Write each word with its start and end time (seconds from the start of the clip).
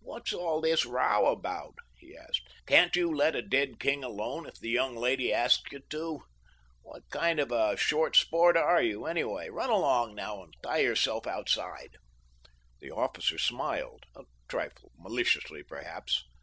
"What's 0.00 0.32
all 0.32 0.62
this 0.62 0.86
row 0.86 1.26
about?" 1.30 1.74
he 1.98 2.16
asked. 2.16 2.40
"Can't 2.64 2.96
you 2.96 3.14
let 3.14 3.36
a 3.36 3.42
dead 3.42 3.78
king 3.78 4.02
alone 4.02 4.46
if 4.46 4.54
the 4.58 4.70
young 4.70 4.96
lady 4.96 5.30
asks 5.30 5.70
you 5.70 5.80
to? 5.90 6.22
What 6.80 7.10
kind 7.10 7.38
of 7.38 7.52
a 7.52 7.76
short 7.76 8.16
sport 8.16 8.56
are 8.56 8.80
you, 8.80 9.04
anyway? 9.04 9.50
Run 9.50 9.68
along, 9.68 10.14
now, 10.14 10.42
and 10.42 10.54
tie 10.62 10.78
yourself 10.78 11.26
outside." 11.26 11.98
The 12.80 12.92
officer 12.92 13.36
smiled, 13.36 14.06
a 14.16 14.22
trifle 14.48 14.90
maliciously 14.96 15.62
perhaps. 15.64 16.24